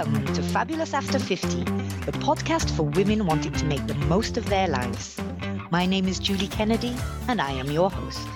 [0.00, 1.62] Welcome to Fabulous After 50,
[2.06, 5.20] the podcast for women wanting to make the most of their lives.
[5.68, 6.96] My name is Julie Kennedy,
[7.28, 8.26] and I am your host.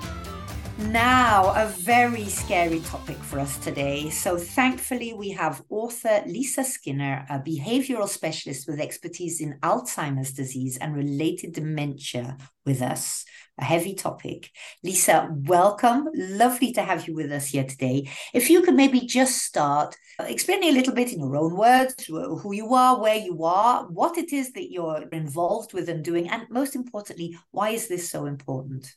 [0.77, 4.11] Now, a very scary topic for us today.
[4.11, 10.77] So, thankfully, we have author Lisa Skinner, a behavioral specialist with expertise in Alzheimer's disease
[10.77, 13.25] and related dementia, with us.
[13.57, 14.51] A heavy topic.
[14.83, 16.09] Lisa, welcome.
[16.13, 18.11] Lovely to have you with us here today.
[18.33, 22.05] If you could maybe just start uh, explaining a little bit in your own words
[22.07, 26.29] who you are, where you are, what it is that you're involved with and doing,
[26.29, 28.93] and most importantly, why is this so important?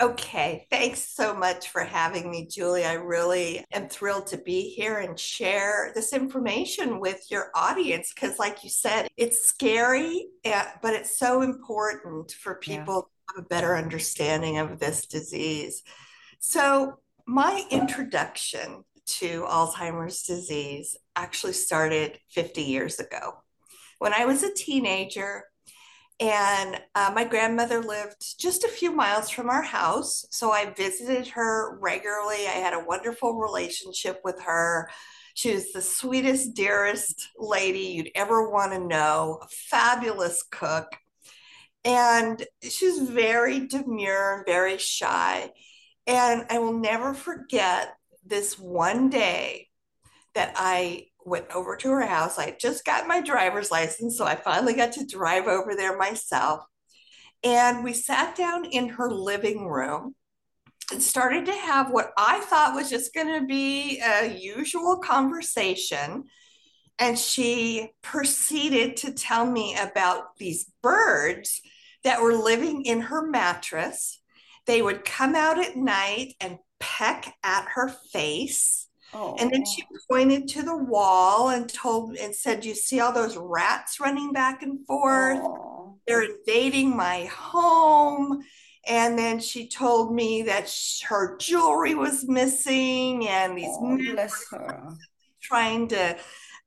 [0.00, 2.86] Okay, thanks so much for having me, Julie.
[2.86, 8.38] I really am thrilled to be here and share this information with your audience because,
[8.38, 12.94] like you said, it's scary, eh, but it's so important for people
[13.28, 13.34] yeah.
[13.34, 15.82] to have a better understanding of this disease.
[16.38, 18.84] So, my introduction
[19.18, 23.42] to Alzheimer's disease actually started 50 years ago.
[23.98, 25.44] When I was a teenager,
[26.20, 30.26] and uh, my grandmother lived just a few miles from our house.
[30.30, 32.46] So I visited her regularly.
[32.46, 34.90] I had a wonderful relationship with her.
[35.32, 40.88] She was the sweetest, dearest lady you'd ever want to know, a fabulous cook.
[41.86, 45.50] And she's very demure and very shy.
[46.06, 47.94] And I will never forget
[48.26, 49.68] this one day
[50.34, 52.38] that I went over to her house.
[52.38, 56.64] I just got my driver's license, so I finally got to drive over there myself.
[57.42, 60.14] And we sat down in her living room
[60.92, 66.24] and started to have what I thought was just going to be a usual conversation.
[66.98, 71.60] And she proceeded to tell me about these birds
[72.04, 74.20] that were living in her mattress.
[74.66, 79.36] They would come out at night and peck at her face Oh.
[79.38, 83.36] And then she pointed to the wall and told and said, You see all those
[83.36, 85.40] rats running back and forth?
[85.42, 85.98] Oh.
[86.06, 88.42] They're invading my home.
[88.86, 90.72] And then she told me that
[91.08, 94.16] her jewelry was missing and these oh, men
[94.52, 94.96] were
[95.42, 96.16] trying to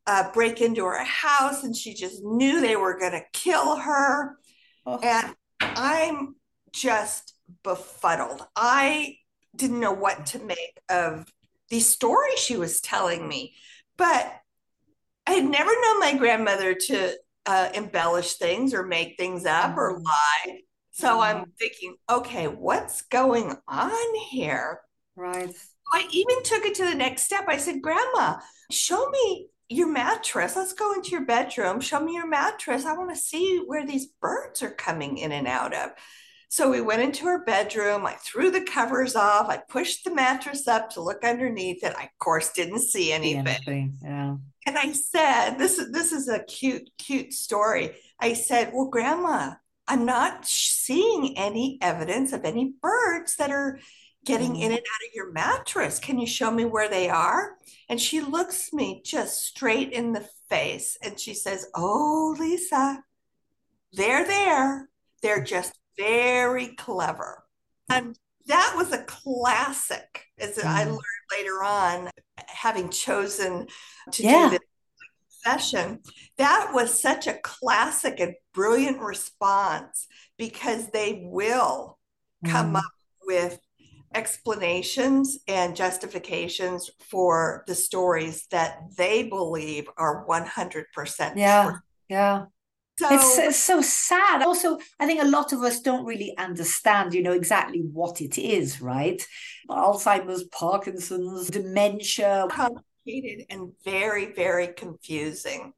[0.06, 1.64] uh, break into her house.
[1.64, 4.38] And she just knew they were going to kill her.
[4.86, 5.00] Oh.
[5.00, 6.36] And I'm
[6.72, 8.46] just befuddled.
[8.56, 9.18] I
[9.56, 11.32] didn't know what to make of
[11.74, 13.56] these story she was telling me.
[13.98, 14.32] But
[15.26, 17.14] I had never known my grandmother to
[17.48, 20.04] uh, embellish things or make things up or mm-hmm.
[20.04, 20.60] lie.
[20.92, 21.22] So mm-hmm.
[21.22, 24.82] I'm thinking, okay, what's going on here?
[25.16, 25.52] Right.
[25.92, 27.46] I even took it to the next step.
[27.48, 28.38] I said, Grandma,
[28.70, 30.56] show me your mattress.
[30.56, 31.80] Let's go into your bedroom.
[31.80, 32.86] Show me your mattress.
[32.86, 35.90] I want to see where these birds are coming in and out of.
[36.54, 38.06] So we went into her bedroom.
[38.06, 39.50] I threw the covers off.
[39.50, 41.96] I pushed the mattress up to look underneath it.
[41.98, 43.48] I, of course, didn't see anything.
[43.48, 43.98] anything.
[44.04, 44.36] Yeah.
[44.68, 49.56] And I said, "This is this is a cute, cute story." I said, "Well, Grandma,
[49.88, 53.80] I'm not seeing any evidence of any birds that are
[54.24, 54.62] getting mm.
[54.62, 55.98] in and out of your mattress.
[55.98, 57.58] Can you show me where they are?"
[57.90, 63.04] And she looks me just straight in the face and she says, "Oh, Lisa,
[63.92, 64.92] they're there.
[65.24, 67.44] They're just very clever.
[67.90, 68.18] And
[68.48, 70.66] that was a classic, as mm.
[70.66, 71.00] I learned
[71.32, 72.10] later on,
[72.48, 73.68] having chosen
[74.12, 74.50] to yeah.
[74.50, 74.60] do this
[75.44, 76.00] session.
[76.38, 81.98] That was such a classic and brilliant response because they will
[82.46, 82.78] come mm.
[82.78, 82.92] up
[83.26, 83.60] with
[84.16, 90.84] explanations and justifications for the stories that they believe are 100%
[91.36, 91.80] yeah true.
[92.10, 92.46] yeah
[92.98, 94.44] so, it's, it's so sad.
[94.44, 98.38] Also, I think a lot of us don't really understand, you know, exactly what it
[98.38, 99.26] is, right?
[99.70, 102.48] Alzheimer's, Parkinson's, dementia.
[102.50, 105.74] Complicated and very, very confusing.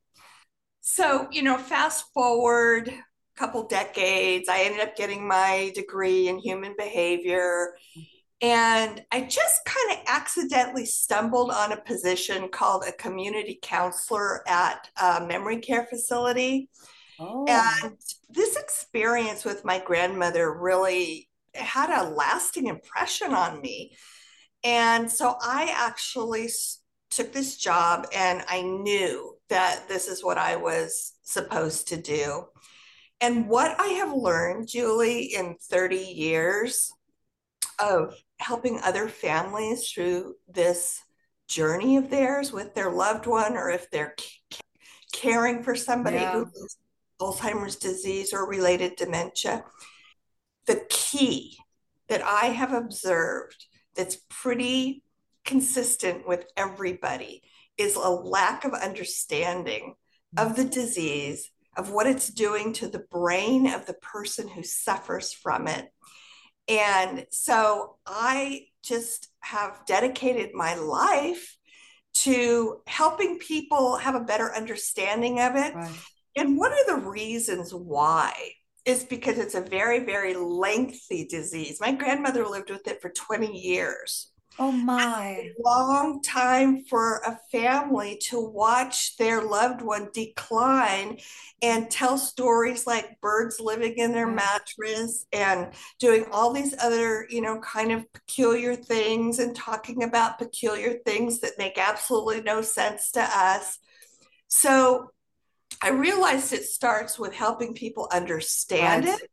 [0.82, 6.38] So, you know, fast forward a couple decades, I ended up getting my degree in
[6.38, 7.76] human behavior.
[8.42, 14.90] And I just kind of accidentally stumbled on a position called a community counselor at
[15.02, 16.70] a memory care facility.
[17.20, 17.46] Oh.
[17.48, 17.98] And
[18.30, 23.96] this experience with my grandmother really had a lasting impression on me.
[24.64, 26.50] And so I actually
[27.10, 32.46] took this job and I knew that this is what I was supposed to do.
[33.22, 36.92] And what I have learned, Julie, in 30 years
[37.80, 41.02] of helping other families through this
[41.48, 44.16] journey of theirs with their loved one, or if they're
[45.14, 46.44] caring for somebody yeah.
[46.44, 46.78] who's
[47.22, 49.64] Alzheimer's disease or related dementia.
[50.68, 51.58] The key
[52.08, 53.66] that I have observed
[53.96, 55.04] that's pretty
[55.44, 57.44] consistent with everybody
[57.78, 59.96] is a lack of understanding
[60.38, 65.32] of the disease, of what it's doing to the brain of the person who suffers
[65.32, 65.90] from it.
[66.68, 71.58] And so I just have dedicated my life
[72.16, 75.76] to helping people have a better understanding of it.
[75.76, 75.92] Right.
[76.36, 78.34] And one of the reasons why
[78.86, 81.80] is because it's a very, very lengthy disease.
[81.82, 84.32] My grandmother lived with it for 20 years.
[84.58, 85.52] Oh my.
[85.64, 91.18] long time for a family to watch their loved one decline
[91.62, 97.42] and tell stories like birds living in their mattress and doing all these other, you
[97.42, 103.12] know, kind of peculiar things and talking about peculiar things that make absolutely no sense
[103.12, 103.78] to us.
[104.48, 105.10] So
[105.82, 109.20] I realized it starts with helping people understand right.
[109.20, 109.30] it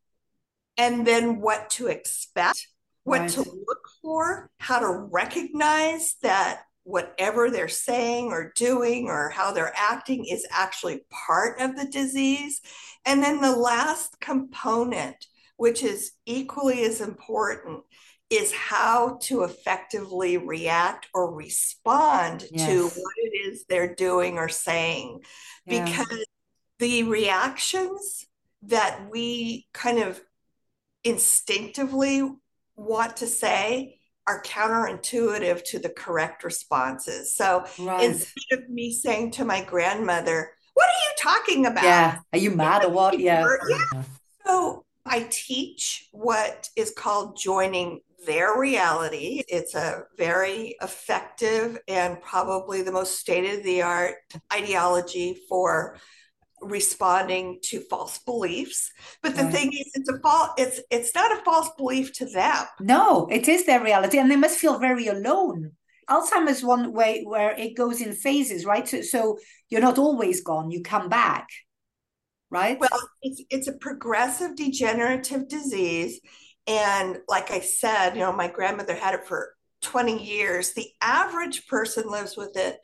[0.76, 2.66] and then what to expect
[3.04, 3.30] what right.
[3.30, 9.72] to look for, how to recognize that whatever they're saying or doing or how they're
[9.76, 12.60] acting is actually part of the disease.
[13.04, 15.26] And then the last component,
[15.56, 17.82] which is equally as important,
[18.32, 22.66] is how to effectively react or respond yes.
[22.66, 25.20] to what it is they're doing or saying.
[25.66, 25.84] Yeah.
[25.84, 26.24] Because
[26.78, 28.24] the reactions
[28.62, 30.18] that we kind of
[31.04, 32.26] instinctively
[32.74, 37.34] want to say are counterintuitive to the correct responses.
[37.34, 38.04] So right.
[38.04, 41.84] instead of me saying to my grandmother, What are you talking about?
[41.84, 42.18] Yeah.
[42.32, 43.18] Are you mad or what?
[43.18, 43.44] Yeah.
[43.68, 44.04] yeah.
[44.46, 49.42] So I teach what is called joining their reality.
[49.48, 54.14] It's a very effective and probably the most state of the art
[54.52, 55.98] ideology for
[56.60, 58.90] responding to false beliefs.
[59.22, 59.52] But the right.
[59.52, 62.64] thing is it's a false it's it's not a false belief to them.
[62.80, 65.72] No it is their reality and they must feel very alone.
[66.08, 68.86] Alzheimer's one way where it goes in phases right?
[68.86, 69.38] So, so
[69.68, 71.48] you're not always gone you come back
[72.50, 72.78] right?
[72.78, 72.90] Well
[73.22, 76.20] it's it's a progressive degenerative disease
[76.66, 81.66] and like i said you know my grandmother had it for 20 years the average
[81.66, 82.78] person lives with it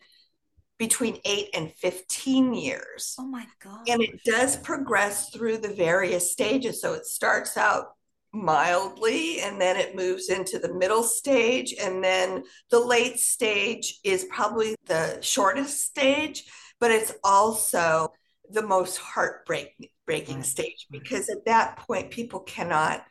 [0.78, 3.16] between eight and 15 years.
[3.19, 3.88] Oh my God.
[3.88, 6.80] And it does progress through the various stages.
[6.80, 7.86] So it starts out
[8.32, 11.75] mildly and then it moves into the middle stage.
[11.80, 16.44] And then the late stage is probably the shortest stage,
[16.78, 18.12] but it's also
[18.50, 23.04] the most heartbreaking breaking stage because at that point people cannot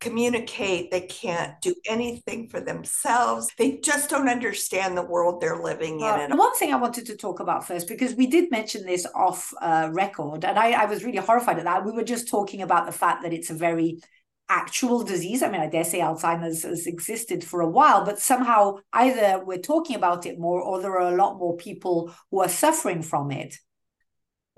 [0.00, 3.48] communicate, they can't do anything for themselves.
[3.58, 6.06] They just don't understand the world they're living in.
[6.06, 9.52] And one thing I wanted to talk about first, because we did mention this off
[9.60, 11.84] uh, record, and I, I was really horrified at that.
[11.84, 14.00] We were just talking about the fact that it's a very
[14.48, 15.42] actual disease.
[15.42, 19.58] I mean, I dare say Alzheimer's has existed for a while, but somehow either we're
[19.58, 23.30] talking about it more or there are a lot more people who are suffering from
[23.30, 23.54] it.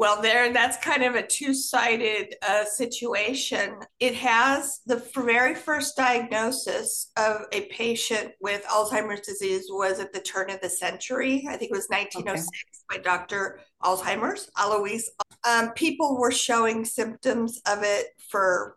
[0.03, 3.77] Well, there, that's kind of a two sided uh, situation.
[4.01, 10.19] It has the very first diagnosis of a patient with Alzheimer's disease was at the
[10.19, 11.47] turn of the century.
[11.49, 12.49] I think it was 1906
[12.91, 12.99] okay.
[12.99, 13.61] by Dr.
[13.85, 15.09] Alzheimer's, Alois.
[15.49, 18.77] Um, people were showing symptoms of it for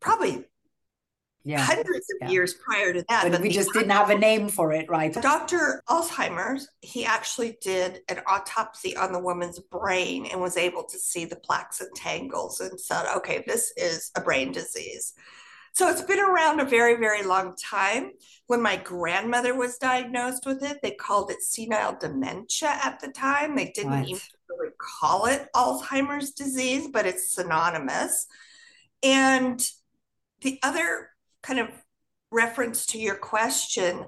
[0.00, 0.44] probably
[1.44, 1.60] yeah.
[1.60, 2.30] hundreds of yeah.
[2.30, 3.24] years prior to that.
[3.24, 5.12] But, but we just didn't have a name for it, right?
[5.12, 5.82] Dr.
[5.88, 11.26] Alzheimer's, he actually did an autopsy on the woman's brain and was able to see
[11.26, 15.12] the plaques and tangles and said, okay, this is a brain disease.
[15.72, 18.12] So it's been around a very, very long time.
[18.46, 23.56] When my grandmother was diagnosed with it, they called it senile dementia at the time.
[23.56, 24.08] They didn't right.
[24.08, 28.28] even really call it Alzheimer's disease, but it's synonymous.
[29.02, 29.60] And
[30.42, 31.08] the other
[31.44, 31.68] kind of
[32.32, 34.04] reference to your question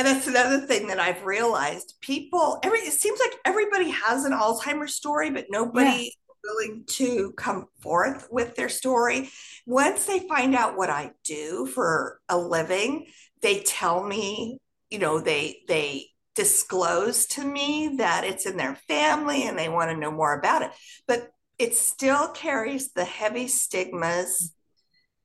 [0.00, 1.92] and that's another thing that I've realized.
[2.00, 6.34] People, every it seems like everybody has an Alzheimer's story, but nobody yeah.
[6.42, 9.28] willing to come forth with their story.
[9.66, 13.08] Once they find out what I do for a living,
[13.42, 19.46] they tell me, you know, they they disclose to me that it's in their family
[19.46, 20.70] and they want to know more about it.
[21.06, 24.54] But it still carries the heavy stigmas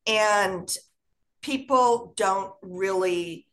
[0.06, 0.68] and
[1.46, 3.48] people don't really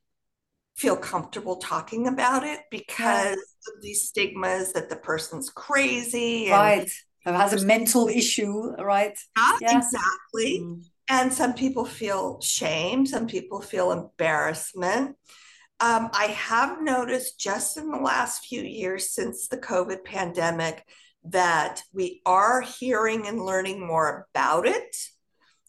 [0.77, 3.75] feel comfortable talking about it because yeah.
[3.77, 6.91] of these stigmas that the person's crazy right
[7.27, 9.19] and has a mental issue right
[9.61, 9.77] yeah.
[9.77, 10.83] exactly mm.
[11.11, 15.15] and some people feel shame some people feel embarrassment
[15.81, 20.83] um, i have noticed just in the last few years since the covid pandemic
[21.25, 24.97] that we are hearing and learning more about it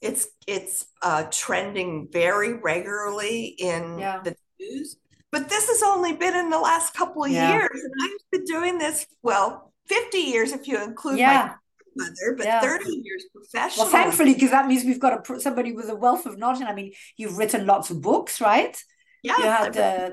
[0.03, 4.19] it's it's uh, trending very regularly in yeah.
[4.21, 4.97] the news,
[5.31, 7.53] But this has only been in the last couple of yeah.
[7.53, 7.81] years.
[7.83, 11.55] And I've been doing this, well, 50 years if you include yeah.
[11.95, 12.61] my mother, but.
[12.61, 13.85] 30 years professional.
[13.85, 16.61] Well, thankfully, because that means we've got a, somebody with a wealth of knowledge.
[16.61, 18.77] I mean, you've written lots of books, right?
[19.23, 19.37] Yeah.
[19.37, 20.09] You had uh,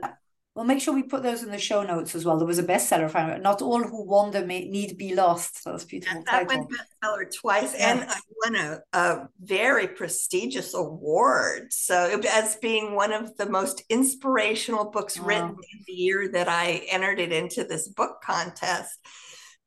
[0.54, 2.36] We'll make sure we put those in the show notes as well.
[2.36, 5.64] There was a bestseller, I Not all who wander may need be lost.
[5.64, 6.24] That's beautiful.
[6.24, 6.46] that title.
[6.48, 7.92] went bestseller twice, yeah.
[7.92, 11.72] and I won a, a very prestigious award.
[11.72, 15.26] So as being one of the most inspirational books wow.
[15.26, 18.98] written in the year that I entered it into this book contest.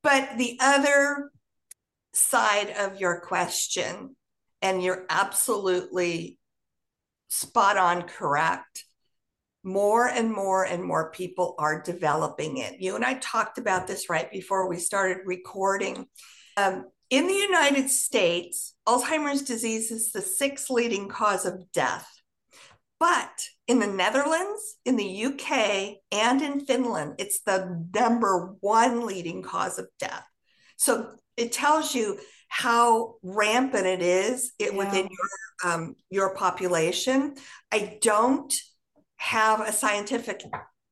[0.04, 1.32] But the other
[2.12, 4.18] side of your question,
[4.62, 6.38] and you're absolutely
[7.30, 8.84] spot on correct
[9.64, 12.80] more and more and more people are developing it.
[12.80, 16.08] You and I talked about this right before we started recording.
[16.58, 22.08] Um, in the United States, Alzheimer's disease is the sixth leading cause of death.
[23.00, 29.42] But in the Netherlands, in the UK, and in Finland, it's the number one leading
[29.42, 30.26] cause of death.
[30.78, 32.18] So it tells you
[32.48, 34.78] how rampant it is it, yeah.
[34.78, 37.36] within your um, your population.
[37.72, 38.54] I don't
[39.24, 40.44] have a scientific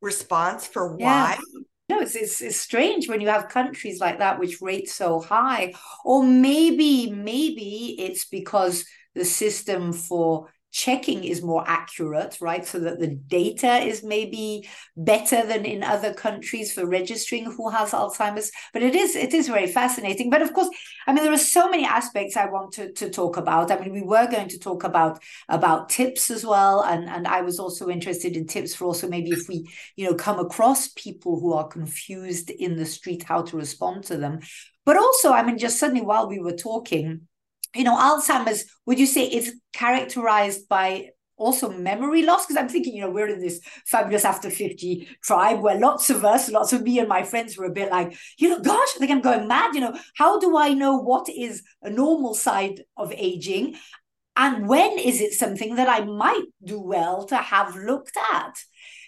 [0.02, 1.38] response for why.
[1.38, 1.62] Yeah.
[1.90, 5.74] No, it's, it's, it's strange when you have countries like that which rate so high.
[6.06, 8.86] Or maybe, maybe it's because
[9.16, 11.30] the system for checking mm.
[11.30, 12.66] is more accurate, right?
[12.66, 17.92] So that the data is maybe better than in other countries for registering who has
[17.92, 18.52] Alzheimer's.
[18.74, 20.30] But it is it is very fascinating.
[20.30, 20.70] But of course,
[21.08, 23.72] I mean, there are so many aspects I want to, to talk about.
[23.72, 27.42] I mean, we were going to talk about about tips as well, and and I
[27.42, 31.40] was also interested in tips for also maybe if we you know come across people
[31.40, 34.40] who are confused in the street, how to respond to them.
[34.86, 37.28] But also, I mean, just suddenly while we were talking
[37.76, 42.46] you know, Alzheimer's, would you say is characterized by also memory loss?
[42.46, 46.26] Because I'm thinking, you know, we're in this fabulous after 50 tribe where lots of
[46.26, 49.00] us, lots of me and my friends were a bit like, you know, gosh, I
[49.00, 49.74] think I'm going mad.
[49.74, 53.76] You know, how do I know what is a normal side of aging?
[54.36, 58.56] And when is it something that I might do well to have looked at?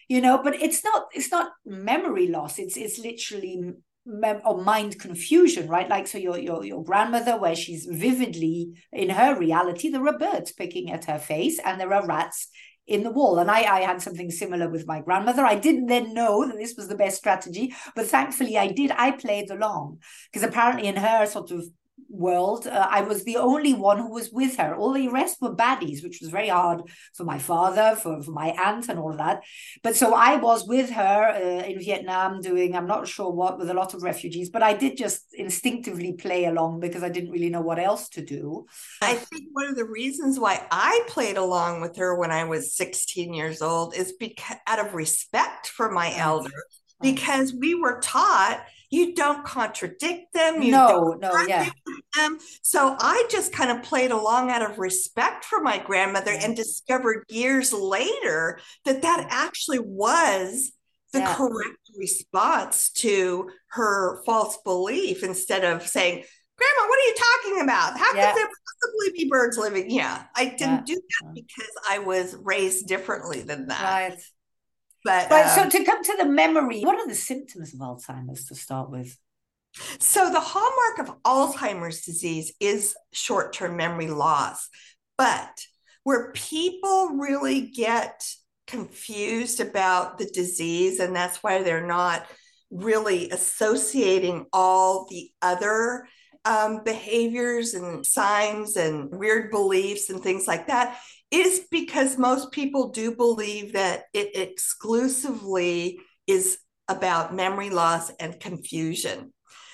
[0.09, 2.59] You know, but it's not it's not memory loss.
[2.59, 3.73] It's it's literally
[4.05, 5.89] mem- or mind confusion, right?
[5.89, 10.51] Like so, your your your grandmother, where she's vividly in her reality, there are birds
[10.51, 12.49] picking at her face, and there are rats
[12.85, 13.39] in the wall.
[13.39, 15.45] And I, I had something similar with my grandmother.
[15.45, 18.91] I didn't then know that this was the best strategy, but thankfully I did.
[18.91, 19.99] I played along
[20.31, 21.65] because apparently in her sort of
[22.09, 22.67] world.
[22.67, 24.75] Uh, I was the only one who was with her.
[24.75, 26.81] All the rest were baddies, which was very hard
[27.13, 29.43] for my father, for, for my aunt, and all of that.
[29.81, 33.69] But so I was with her uh, in Vietnam doing, I'm not sure what, with
[33.69, 37.49] a lot of refugees, but I did just instinctively play along because I didn't really
[37.49, 38.65] know what else to do.
[39.01, 42.75] I think one of the reasons why I played along with her when I was
[42.75, 48.63] 16 years old is because out of respect for my elders, because we were taught
[48.93, 50.61] you don't contradict them.
[50.61, 51.67] You no, no, yeah.
[52.15, 52.37] Them.
[52.61, 57.23] So I just kind of played along out of respect for my grandmother and discovered
[57.27, 60.73] years later that that actually was
[61.11, 61.33] the yeah.
[61.33, 66.23] correct response to her false belief instead of saying,
[66.55, 67.97] Grandma, what are you talking about?
[67.97, 68.31] How yeah.
[68.31, 69.89] could there possibly be birds living?
[69.89, 70.95] Yeah, I didn't yeah.
[70.95, 74.11] do that because I was raised differently than that.
[74.11, 74.23] Right.
[75.03, 78.45] But, but um, so to come to the memory, what are the symptoms of Alzheimer's
[78.45, 79.17] to start with?
[79.99, 84.69] So the hallmark of Alzheimer's disease is short-term memory loss.
[85.17, 85.65] But
[86.03, 88.23] where people really get
[88.67, 92.25] confused about the disease, and that's why they're not
[92.71, 96.07] really associating all the other
[96.45, 100.99] um, behaviors and signs and weird beliefs and things like that
[101.33, 109.33] is because most people do believe that it exclusively is about memory loss and confusion.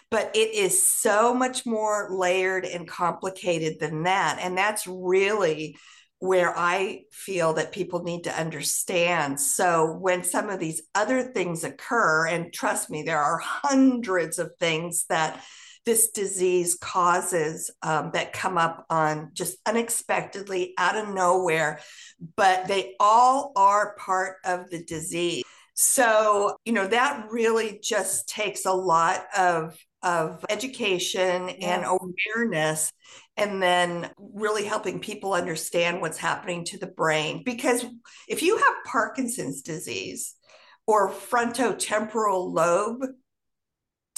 [0.09, 4.39] But it is so much more layered and complicated than that.
[4.41, 5.77] And that's really
[6.19, 9.39] where I feel that people need to understand.
[9.39, 14.51] So when some of these other things occur, and trust me, there are hundreds of
[14.59, 15.43] things that
[15.89, 21.79] this disease causes um, that come up on just unexpectedly out of nowhere,
[22.35, 25.43] but they all are part of the disease.
[25.73, 32.91] So, you know, that really just takes a lot of of education and awareness
[33.35, 37.83] and then really helping people understand what's happening to the brain because
[38.29, 40.35] if you have parkinson's disease
[40.87, 43.03] or frontotemporal lobe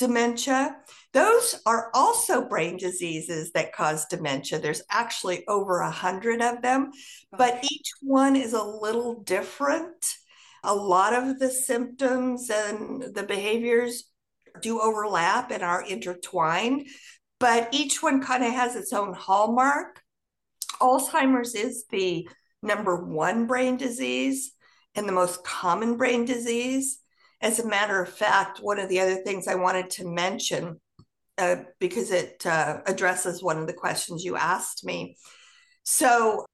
[0.02, 0.76] dementia.
[1.14, 4.60] Those are also brain diseases that cause dementia.
[4.60, 7.38] There's actually over a hundred of them, oh.
[7.38, 10.02] but each one is a little different.
[10.64, 14.04] a lot of the symptoms and the behaviors
[14.62, 16.88] do overlap and are intertwined,
[17.40, 20.02] but each one kind of has its own hallmark.
[20.80, 22.28] Alzheimer's is the
[22.62, 24.54] number one brain disease
[24.94, 27.01] and the most common brain disease.
[27.42, 30.80] As a matter of fact, one of the other things I wanted to mention,
[31.38, 35.18] uh, because it uh, addresses one of the questions you asked me.
[35.84, 36.46] So,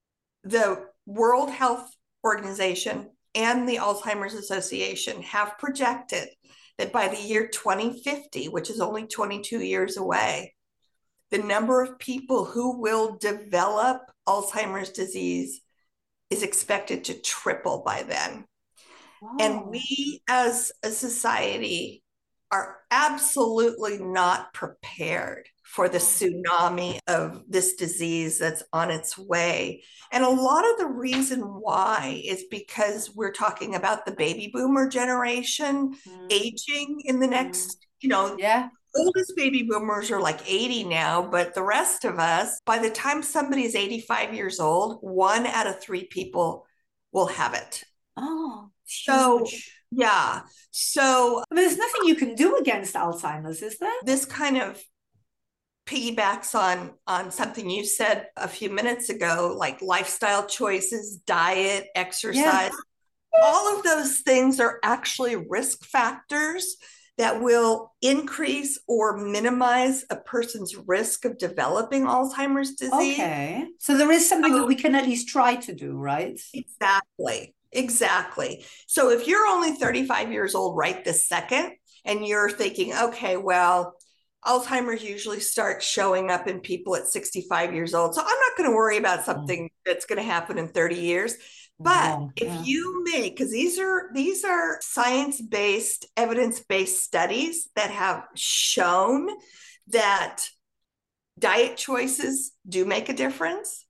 [0.44, 1.90] the World Health
[2.24, 6.30] Organization and the Alzheimer's Association have projected
[6.78, 10.56] that by the year 2050, which is only 22 years away,
[11.32, 15.62] the number of people who will develop Alzheimer's disease
[16.30, 18.46] is expected to triple by then.
[19.22, 19.38] Wow.
[19.40, 22.04] And we as a society
[22.52, 29.84] are absolutely not prepared for the tsunami of this disease that's on its way.
[30.12, 34.88] And a lot of the reason why is because we're talking about the baby boomer
[34.88, 36.32] generation mm.
[36.32, 37.86] aging in the next, mm.
[38.02, 38.70] you know, yeah.
[38.96, 43.22] Oldest baby boomers are like 80 now, but the rest of us, by the time
[43.22, 46.66] somebody is 85 years old, one out of three people
[47.12, 47.84] will have it.
[48.18, 49.72] Oh, so huge.
[49.92, 50.42] yeah.
[50.72, 53.92] So I mean, there's nothing you can do against Alzheimer's, is there?
[54.04, 54.82] This kind of
[55.86, 62.44] piggybacks on on something you said a few minutes ago like lifestyle choices diet exercise
[62.44, 63.42] yeah.
[63.42, 66.76] all of those things are actually risk factors
[67.18, 72.94] that will increase or minimize a person's risk of developing Alzheimer's disease.
[72.94, 73.66] Okay.
[73.80, 74.68] So there is something that oh.
[74.68, 76.40] we can at least try to do, right?
[76.54, 77.56] Exactly.
[77.72, 78.66] Exactly.
[78.88, 81.74] So if you're only 35 years old right this second
[82.06, 83.96] and you're thinking, okay, well,
[84.46, 88.16] Alzheimer's usually starts showing up in people at 65 years old.
[88.16, 89.26] So I'm not going to worry about mm.
[89.26, 91.36] something that's going to happen in 30 years.
[91.80, 92.64] But yeah, if yeah.
[92.64, 99.30] you make because these are these are science-based, evidence-based studies that have shown
[99.90, 100.44] that
[101.38, 103.86] diet choices do make a difference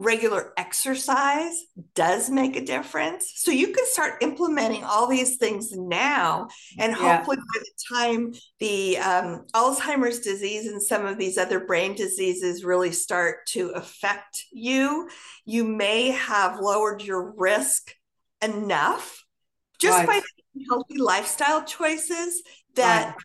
[0.00, 1.52] regular exercise
[1.94, 3.32] does make a difference.
[3.36, 7.44] So you can start implementing all these things now, and hopefully yeah.
[7.54, 12.92] by the time the um, Alzheimer's disease and some of these other brain diseases really
[12.92, 15.08] start to affect you,
[15.44, 17.94] you may have lowered your risk
[18.42, 19.22] enough
[19.78, 20.06] just right.
[20.06, 20.20] by
[20.70, 22.42] healthy lifestyle choices
[22.74, 23.16] that right.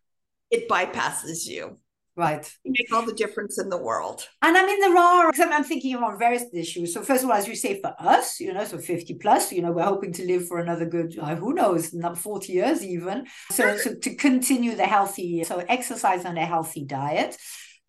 [0.51, 1.77] it bypasses you.
[2.17, 2.49] Right.
[2.63, 4.25] make all the difference in the world.
[4.41, 6.93] And I mean, there are, I'm thinking on various issues.
[6.93, 9.61] So, first of all, as you say, for us, you know, so 50 plus, you
[9.61, 13.25] know, we're hoping to live for another good, uh, who knows, not 40 years even.
[13.51, 17.35] So, so to continue the healthy, so exercise and a healthy diet.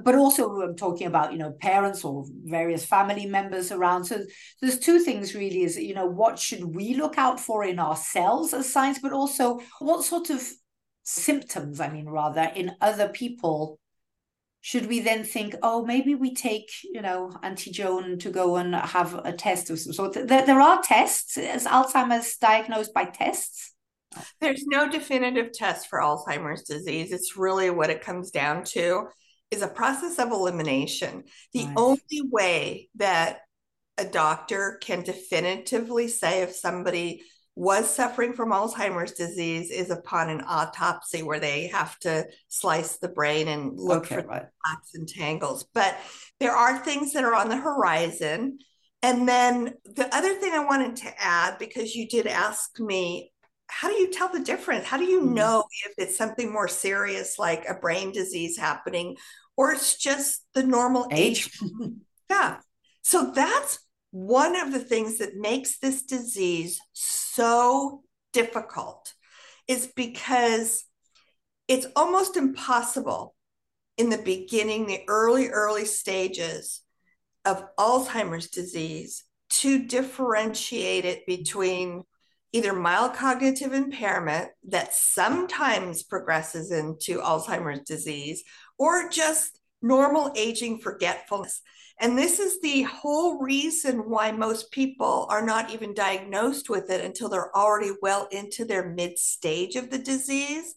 [0.01, 4.07] But also, I'm talking about, you know, parents or various family members around.
[4.07, 4.25] So,
[4.61, 8.53] there's two things really is, you know, what should we look out for in ourselves
[8.53, 10.43] as signs, but also what sort of
[11.05, 13.79] symptoms, I mean, rather, in other people
[14.67, 18.75] should we then think, oh, maybe we take, you know, Auntie Joan to go and
[18.75, 20.15] have a test of some sort?
[20.15, 21.39] There, there are tests.
[21.39, 23.75] Is Alzheimer's diagnosed by tests?
[24.41, 27.13] There's no definitive test for Alzheimer's disease.
[27.13, 29.07] It's really what it comes down to
[29.53, 31.23] is a process of elimination.
[31.53, 31.75] The right.
[31.77, 33.43] only way that
[33.97, 37.23] a doctor can definitively say if somebody
[37.57, 43.09] was suffering from Alzheimer's disease is upon an autopsy where they have to slice the
[43.09, 44.45] brain and look okay, for right.
[44.65, 45.65] plaques and tangles.
[45.73, 45.97] But
[46.39, 48.59] there are things that are on the horizon.
[49.03, 53.33] And then the other thing I wanted to add, because you did ask me,
[53.69, 54.85] how do you tell the difference?
[54.85, 55.35] How do you mm-hmm.
[55.35, 59.17] know if it's something more serious like a brain disease happening
[59.57, 61.51] or it's just the normal age?
[61.63, 61.71] age.
[62.31, 62.59] yeah.
[63.03, 63.79] So that's
[64.11, 69.13] one of the things that makes this disease so difficult
[69.69, 70.85] is because
[71.69, 73.35] it's almost impossible
[73.97, 76.83] in the beginning, the early, early stages
[77.45, 82.03] of Alzheimer's disease to differentiate it between
[82.53, 88.43] either mild cognitive impairment that sometimes progresses into Alzheimer's disease
[88.79, 91.61] or just normal aging forgetfulness.
[91.99, 97.05] And this is the whole reason why most people are not even diagnosed with it
[97.05, 100.75] until they're already well into their mid stage of the disease,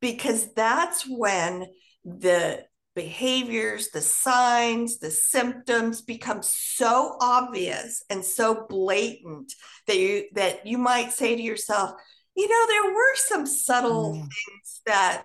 [0.00, 1.66] because that's when
[2.04, 9.52] the behaviors, the signs, the symptoms become so obvious and so blatant
[9.86, 11.92] that you that you might say to yourself,
[12.36, 14.20] you know, there were some subtle mm.
[14.20, 15.22] things that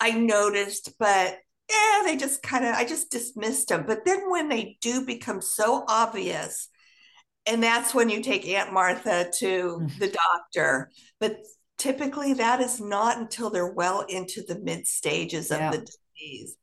[0.00, 1.36] I noticed, but
[1.70, 3.84] yeah, they just kind of, I just dismissed them.
[3.86, 6.68] But then when they do become so obvious,
[7.46, 9.98] and that's when you take Aunt Martha to mm.
[9.98, 10.90] the doctor.
[11.18, 11.38] But
[11.78, 15.70] typically, that is not until they're well into the mid stages of yeah.
[15.70, 16.56] the disease.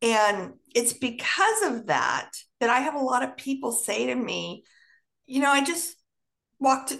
[0.00, 4.64] And it's because of that that I have a lot of people say to me,
[5.26, 5.96] you know, I just
[6.58, 6.94] walked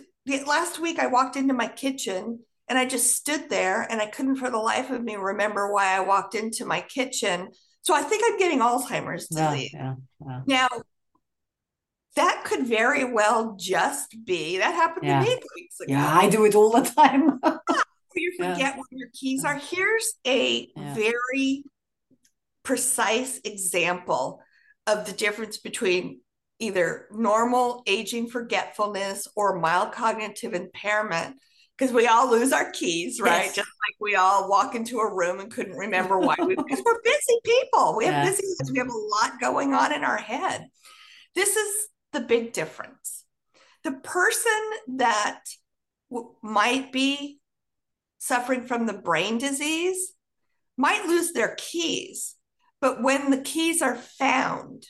[0.46, 2.40] last week, I walked into my kitchen
[2.72, 5.94] and I just stood there and I couldn't for the life of me remember why
[5.94, 7.50] I walked into my kitchen.
[7.82, 9.74] So I think I'm getting Alzheimer's disease.
[9.74, 10.40] Yeah, yeah, yeah.
[10.46, 10.68] Now,
[12.16, 15.92] that could very well just be that happened to me weeks ago.
[15.92, 17.38] Yeah, I do it all the time.
[18.14, 19.58] you forget where your keys are.
[19.58, 21.64] Here's a very
[22.62, 24.40] precise example
[24.86, 26.20] of the difference between
[26.58, 31.36] either normal aging forgetfulness or mild cognitive impairment
[31.82, 33.46] because we all lose our keys, right?
[33.46, 33.56] Yes.
[33.56, 37.02] Just like we all walk into a room and couldn't remember why we because we're
[37.02, 37.96] busy people.
[37.96, 40.68] We have busy we have a lot going on in our head.
[41.34, 43.24] This is the big difference.
[43.82, 44.60] The person
[44.98, 45.40] that
[46.08, 47.40] w- might be
[48.18, 50.12] suffering from the brain disease
[50.76, 52.36] might lose their keys,
[52.80, 54.86] but when the keys are found,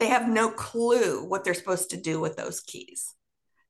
[0.00, 3.14] they have no clue what they're supposed to do with those keys.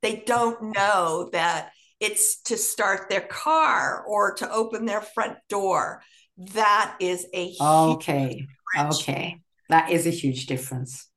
[0.01, 6.03] They don't know that it's to start their car or to open their front door.
[6.37, 8.47] That is a okay.
[8.79, 9.41] Okay.
[9.69, 11.09] That is a huge difference.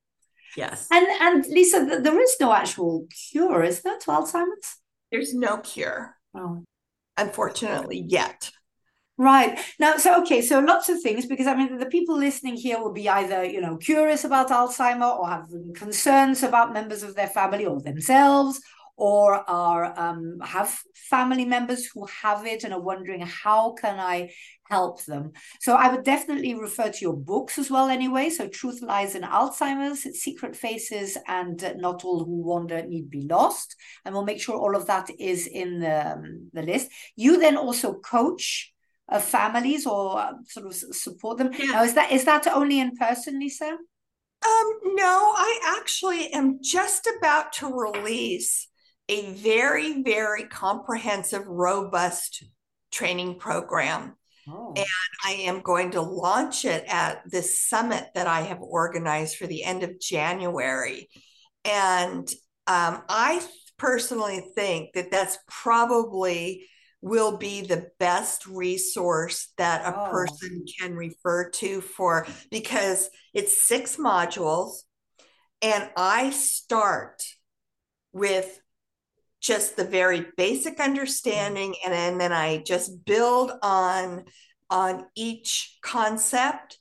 [0.56, 0.88] Yes.
[0.90, 4.78] And and Lisa, there is no actual cure, is there, to Alzheimer's?
[5.12, 6.16] There's no cure.
[6.34, 6.64] Oh.
[7.16, 8.50] Unfortunately, yet.
[9.18, 9.58] Right.
[9.78, 12.92] Now, so okay, so lots of things because I mean the people listening here will
[12.92, 17.66] be either, you know, curious about Alzheimer or have concerns about members of their family
[17.66, 18.62] or themselves
[19.00, 24.30] or are um, have family members who have it and are wondering how can I
[24.68, 25.32] help them.
[25.58, 28.28] So I would definitely refer to your books as well anyway.
[28.28, 33.74] So Truth Lies and Alzheimer's, Secret Faces and Not All Who Wander Need Be Lost.
[34.04, 36.90] And we'll make sure all of that is in the, um, the list.
[37.16, 38.70] You then also coach
[39.08, 41.50] uh, families or uh, sort of support them.
[41.58, 41.72] Yeah.
[41.72, 43.64] Now, is that is that only in person, Lisa?
[43.66, 48.69] Um, no, I actually am just about to release
[49.10, 52.44] a very, very comprehensive, robust
[52.92, 54.14] training program.
[54.48, 54.72] Oh.
[54.76, 54.86] And
[55.26, 59.64] I am going to launch it at this summit that I have organized for the
[59.64, 61.08] end of January.
[61.64, 62.28] And
[62.68, 63.44] um, I
[63.78, 66.68] personally think that that's probably
[67.02, 70.10] will be the best resource that a oh.
[70.10, 74.82] person can refer to for because it's six modules
[75.62, 77.22] and I start
[78.12, 78.60] with
[79.40, 84.24] just the very basic understanding and, and then i just build on
[84.68, 86.78] on each concept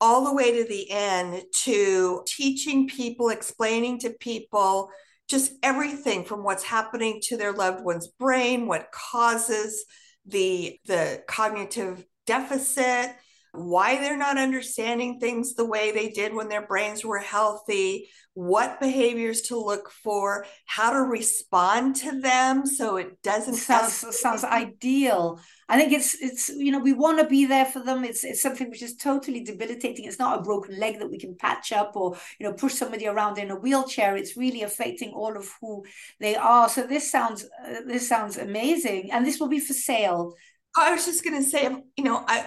[0.00, 4.90] all the way to the end to teaching people explaining to people
[5.28, 9.84] just everything from what's happening to their loved one's brain what causes
[10.26, 13.14] the the cognitive deficit
[13.52, 18.80] why they're not understanding things the way they did when their brains were healthy, what
[18.80, 25.38] behaviors to look for, how to respond to them so it doesn't sounds sounds ideal.
[25.68, 28.04] I think it's it's you know we want to be there for them.
[28.04, 30.06] It's it's something which is totally debilitating.
[30.06, 33.06] It's not a broken leg that we can patch up or you know push somebody
[33.06, 34.16] around in a wheelchair.
[34.16, 35.84] It's really affecting all of who
[36.20, 36.70] they are.
[36.70, 40.32] So this sounds uh, this sounds amazing, and this will be for sale.
[40.74, 42.46] I was just going to say, you know, I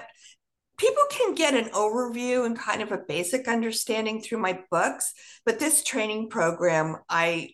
[0.77, 5.13] people can get an overview and kind of a basic understanding through my books
[5.45, 7.49] but this training program i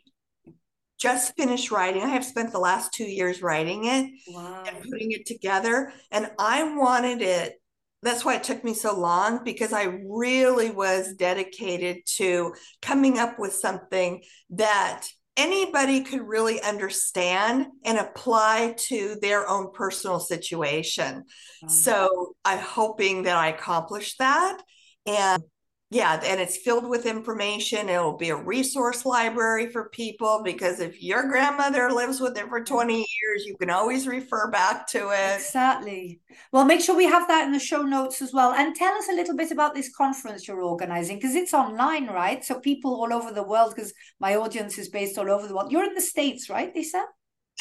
[0.99, 4.63] just finished writing i have spent the last two years writing it wow.
[4.67, 7.55] and putting it together and i wanted it
[8.03, 13.38] that's why it took me so long because i really was dedicated to coming up
[13.39, 15.07] with something that
[15.41, 21.23] anybody could really understand and apply to their own personal situation.
[21.23, 21.67] Mm-hmm.
[21.69, 24.62] So I'm hoping that I accomplish that.
[25.08, 25.43] And
[25.91, 27.89] yeah, and it's filled with information.
[27.89, 32.63] It'll be a resource library for people because if your grandmother lives with it for
[32.63, 35.36] 20 years, you can always refer back to it.
[35.36, 36.21] Exactly.
[36.54, 38.54] Well, make sure we have that in the show notes as well.
[38.54, 42.41] And tell us a little bit about this conference you're organizing because it's online, right?
[42.45, 45.73] So people all over the world, because my audience is based all over the world.
[45.73, 47.04] You're in the States, right, Lisa?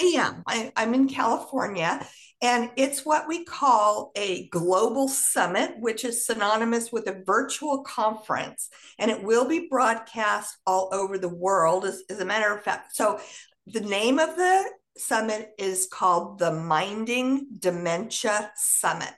[0.01, 0.45] I am.
[0.47, 2.07] I, I'm in California
[2.43, 8.71] and it's what we call a global summit, which is synonymous with a virtual conference.
[8.99, 12.97] And it will be broadcast all over the world, as, as a matter of fact.
[12.97, 13.21] So
[13.67, 14.65] the name of the
[14.97, 19.15] summit is called the Minding Dementia Summit.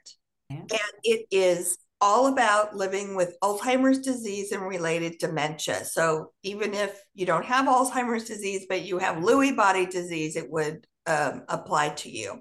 [0.51, 0.59] Yeah.
[0.59, 5.85] And it is all about living with Alzheimer's disease and related dementia.
[5.85, 10.51] So even if you don't have Alzheimer's disease, but you have Lewy body disease, it
[10.51, 12.41] would um, apply to you.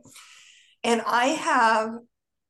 [0.83, 1.97] And I have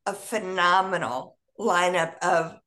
[0.05, 2.57] a phenomenal lineup of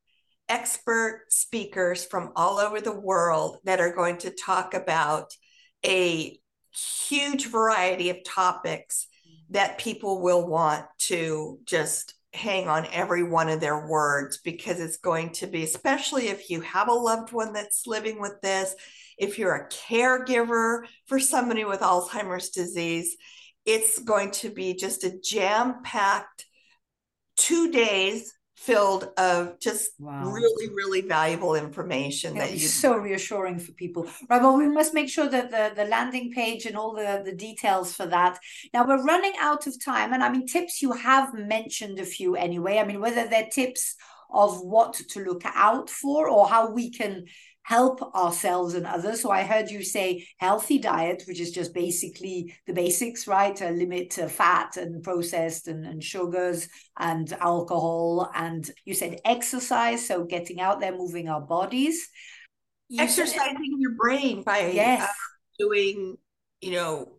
[0.48, 5.32] expert speakers from all over the world that are going to talk about
[5.84, 6.38] a
[7.08, 9.06] huge variety of topics
[9.50, 14.96] that people will want to just hang on every one of their words because it's
[14.96, 18.74] going to be, especially if you have a loved one that's living with this,
[19.16, 23.16] if you're a caregiver for somebody with Alzheimer's disease,
[23.64, 26.46] it's going to be just a jam packed
[27.36, 30.24] two days filled of just wow.
[30.24, 34.08] really, really valuable information It'll that you so reassuring for people.
[34.30, 34.40] Right.
[34.40, 37.94] Well, we must make sure that the, the landing page and all the, the details
[37.94, 38.38] for that.
[38.72, 40.12] Now we're running out of time.
[40.12, 42.78] And I mean, tips you have mentioned a few anyway.
[42.78, 43.96] I mean, whether they're tips
[44.30, 47.26] of what to look out for or how we can
[47.64, 49.22] help ourselves and others.
[49.22, 53.58] So I heard you say healthy diet, which is just basically the basics, right?
[53.60, 58.30] A limit to fat and processed and, and sugars and alcohol.
[58.34, 62.06] And you said exercise, so getting out there, moving our bodies.
[62.90, 65.02] You Exercising your brain by yes.
[65.02, 65.12] uh,
[65.58, 66.18] doing,
[66.60, 67.16] you know,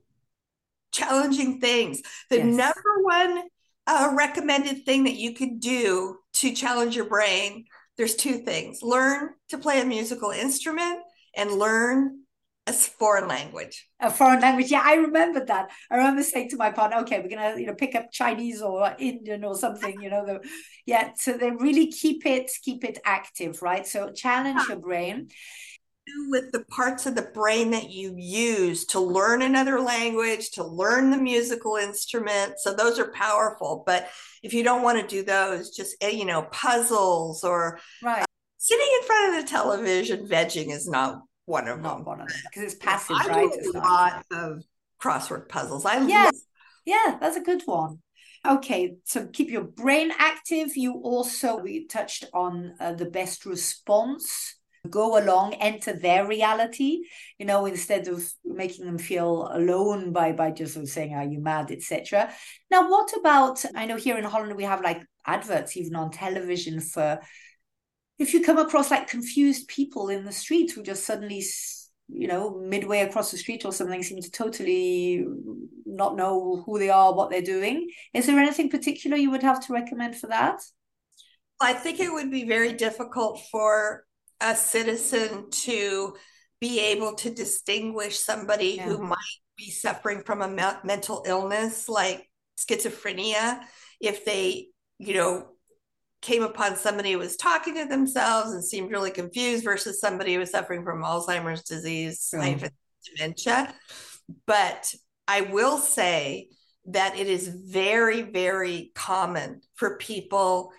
[0.91, 2.03] challenging things.
[2.29, 2.45] The yes.
[2.45, 3.43] number one
[3.87, 7.65] uh, recommended thing that you could do to challenge your brain
[7.97, 10.99] there's two things learn to play a musical instrument
[11.35, 12.21] and learn
[12.67, 13.87] a foreign language.
[13.99, 14.71] A foreign language.
[14.71, 15.69] Yeah, I remember that.
[15.91, 18.83] I remember saying to my partner, okay, we're gonna, you know, pick up Chinese or
[18.83, 20.39] uh, Indian or something, you know, the
[20.85, 23.85] yeah, so they really keep it, keep it active, right?
[23.85, 25.29] So challenge your brain
[26.29, 31.09] with the parts of the brain that you use to learn another language, to learn
[31.09, 32.59] the musical instrument.
[32.59, 33.83] So those are powerful.
[33.85, 34.09] But
[34.43, 38.21] if you don't want to do those, just eh, you know, puzzles or right.
[38.21, 38.25] Uh,
[38.57, 42.05] sitting in front of the television, vegging is not one of not them.
[42.05, 43.49] one of them because it's passive, I right?
[43.63, 44.63] Do a lot of
[45.01, 45.85] crossword puzzles.
[45.85, 46.33] I yeah, love-
[46.85, 47.99] yeah, that's a good one.
[48.45, 50.77] Okay, so keep your brain active.
[50.77, 54.55] You also we touched on uh, the best response
[54.89, 57.01] go along enter their reality
[57.37, 61.25] you know instead of making them feel alone by by just sort of saying are
[61.25, 61.71] you mad?
[61.71, 62.31] etc
[62.71, 66.79] now what about i know here in holland we have like adverts even on television
[66.79, 67.19] for
[68.17, 71.43] if you come across like confused people in the street who just suddenly
[72.07, 75.25] you know midway across the street or something seem to totally
[75.85, 79.65] not know who they are what they're doing is there anything particular you would have
[79.65, 80.61] to recommend for that?
[81.59, 84.03] I think it would be very difficult for
[84.45, 86.15] a citizen to
[86.61, 88.83] be able to distinguish somebody yeah.
[88.83, 89.17] who might
[89.57, 93.59] be suffering from a me- mental illness like schizophrenia
[93.99, 94.67] if they
[94.99, 95.47] you know
[96.21, 100.39] came upon somebody who was talking to themselves and seemed really confused versus somebody who
[100.39, 102.69] was suffering from alzheimer's disease mm.
[103.15, 103.73] dementia
[104.45, 104.93] but
[105.27, 106.47] i will say
[106.85, 110.71] that it is very very common for people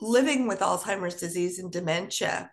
[0.00, 2.50] living with alzheimer's disease and dementia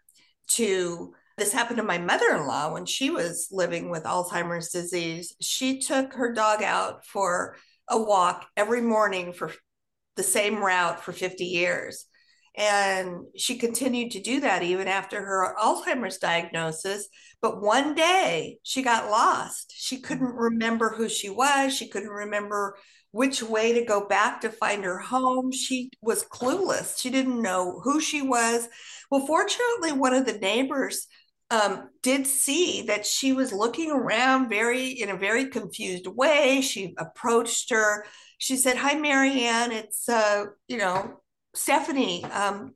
[0.49, 5.35] to this happened to my mother-in-law when she was living with Alzheimer's disease.
[5.41, 7.57] She took her dog out for
[7.89, 9.51] a walk every morning for
[10.15, 12.05] the same route for 50 years.
[12.57, 17.07] And she continued to do that even after her Alzheimer's diagnosis.
[17.41, 19.73] But one day she got lost.
[19.75, 21.75] She couldn't remember who she was.
[21.75, 22.77] She couldn't remember
[23.11, 25.51] which way to go back to find her home.
[25.51, 26.99] She was clueless.
[26.99, 28.67] She didn't know who she was.
[29.09, 31.07] Well, fortunately, one of the neighbors
[31.51, 36.61] um, did see that she was looking around very in a very confused way.
[36.61, 38.05] She approached her.
[38.37, 39.71] She said, "Hi, Marianne.
[39.71, 41.21] It's uh, you know
[41.55, 42.23] Stephanie.
[42.25, 42.75] Um,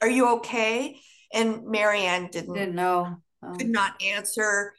[0.00, 1.00] are you okay?"
[1.32, 3.16] And Marianne didn't, didn't know.
[3.42, 3.54] Oh.
[3.56, 4.72] Could not answer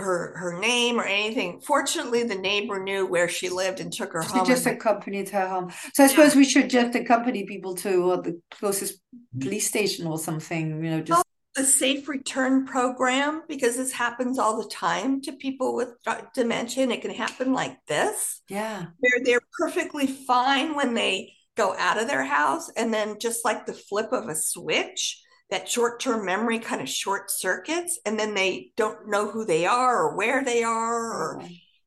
[0.00, 1.60] her her name or anything.
[1.60, 4.44] Fortunately, the neighbor knew where she lived and took her she home.
[4.44, 4.76] She just and...
[4.76, 5.70] accompanied her home.
[5.94, 6.08] So I yeah.
[6.08, 9.00] suppose we should just accompany people to uh, the closest
[9.38, 10.84] police station or something.
[10.84, 11.24] You know, just
[11.56, 15.90] a safe return program because this happens all the time to people with
[16.34, 16.84] dementia.
[16.84, 18.42] And it can happen like this.
[18.48, 23.44] Yeah, they're they're perfectly fine when they go out of their house, and then just
[23.44, 28.34] like the flip of a switch that short-term memory kind of short circuits and then
[28.34, 31.42] they don't know who they are or where they are or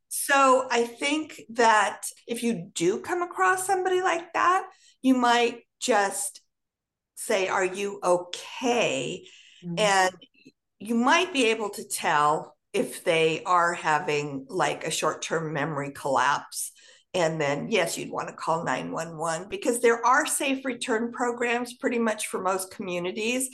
[0.09, 4.65] so i think that if you do come across somebody like that
[5.01, 6.41] you might just
[7.15, 9.25] say are you okay
[9.63, 9.79] mm-hmm.
[9.79, 10.13] and
[10.79, 16.72] you might be able to tell if they are having like a short-term memory collapse
[17.13, 21.99] And then, yes, you'd want to call 911 because there are safe return programs pretty
[21.99, 23.49] much for most communities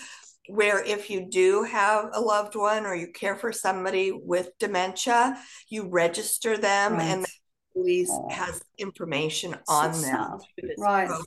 [0.48, 5.38] where if you do have a loved one or you care for somebody with dementia,
[5.67, 7.04] you register them right.
[7.04, 7.30] and the
[7.74, 10.39] police has information on so them.
[10.78, 11.08] Right.
[11.08, 11.26] Program.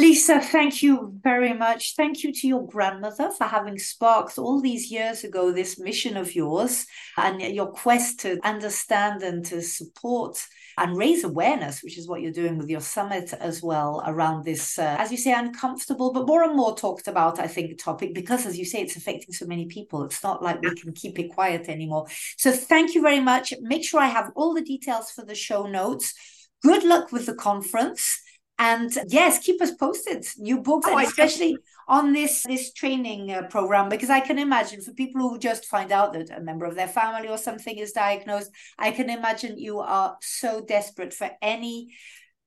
[0.00, 1.94] Lisa, thank you very much.
[1.94, 6.34] Thank you to your grandmother for having sparked all these years ago this mission of
[6.34, 6.86] yours
[7.18, 10.42] and your quest to understand and to support
[10.78, 14.78] and raise awareness, which is what you're doing with your summit as well around this,
[14.78, 18.46] uh, as you say, uncomfortable, but more and more talked about, I think, topic because,
[18.46, 20.04] as you say, it's affecting so many people.
[20.04, 22.06] It's not like we can keep it quiet anymore.
[22.38, 23.52] So thank you very much.
[23.60, 26.14] Make sure I have all the details for the show notes.
[26.62, 28.22] Good luck with the conference.
[28.62, 30.26] And yes, keep us posted.
[30.36, 31.56] New books, oh, especially
[31.88, 35.90] on this this training uh, program, because I can imagine for people who just find
[35.90, 39.80] out that a member of their family or something is diagnosed, I can imagine you
[39.80, 41.94] are so desperate for any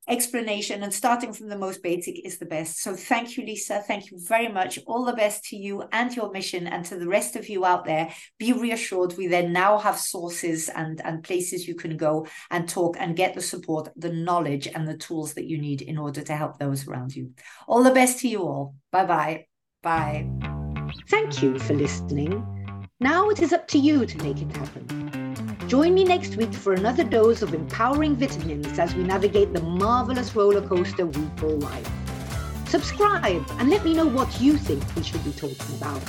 [0.07, 2.81] explanation and starting from the most basic is the best.
[2.81, 3.83] So thank you, Lisa.
[3.87, 4.79] Thank you very much.
[4.85, 7.85] All the best to you and your mission and to the rest of you out
[7.85, 8.13] there.
[8.37, 12.97] Be reassured we then now have sources and, and places you can go and talk
[12.99, 16.35] and get the support, the knowledge and the tools that you need in order to
[16.35, 17.31] help those around you.
[17.67, 18.75] All the best to you all.
[18.91, 19.47] Bye-bye.
[19.81, 20.27] Bye.
[21.09, 22.45] Thank you for listening.
[22.99, 25.22] Now it is up to you to make it happen.
[25.67, 30.35] Join me next week for another dose of empowering vitamins as we navigate the marvelous
[30.35, 31.89] roller coaster we call life.
[32.67, 36.01] Subscribe and let me know what you think we should be talking about.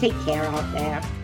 [0.00, 1.21] Take care out there.